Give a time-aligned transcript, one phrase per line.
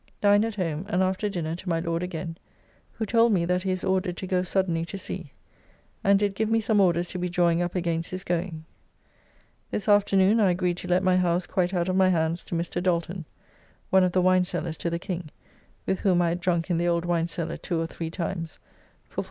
[0.19, 2.35] Dined at home, and after dinner to my Lord again,
[2.93, 5.31] who told me that he is ordered to go suddenly to sea,
[6.03, 8.65] and did give me some orders to be drawing up against his going.
[9.69, 12.81] This afternoon I agreed to let my house quite out of my hands to Mr.
[12.81, 13.25] Dalton
[13.91, 15.29] (one of the wine sellers to the King,
[15.85, 18.57] with whom I had drunk in the old wine cellar two or three times)
[19.07, 19.19] for L41.